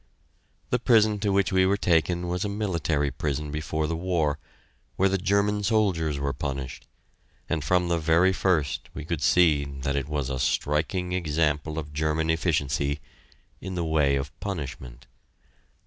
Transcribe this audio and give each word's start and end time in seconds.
The 0.71 0.79
prison 0.79 1.19
to 1.19 1.31
which 1.31 1.51
we 1.53 1.63
were 1.63 1.77
taken 1.77 2.27
was 2.27 2.43
a 2.43 2.49
military 2.49 3.11
prison 3.11 3.51
before 3.51 3.85
the 3.85 3.95
war, 3.95 4.39
where 4.95 5.09
the 5.09 5.19
German 5.19 5.61
soldiers 5.61 6.17
were 6.17 6.33
punished, 6.33 6.87
and 7.47 7.63
from 7.63 7.87
the 7.87 7.99
very 7.99 8.33
first 8.33 8.89
we 8.95 9.05
could 9.05 9.21
see 9.21 9.63
that 9.63 9.95
it 9.95 10.09
was 10.09 10.31
a 10.31 10.39
striking 10.39 11.11
example 11.13 11.77
of 11.77 11.93
German 11.93 12.31
efficiency 12.31 12.99
in 13.59 13.75
the 13.75 13.85
way 13.85 14.15
of 14.15 14.31
punishment. 14.39 15.05